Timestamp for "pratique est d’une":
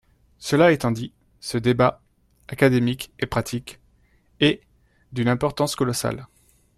3.27-5.27